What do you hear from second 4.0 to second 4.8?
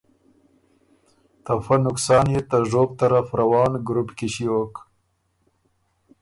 کی ݭیوک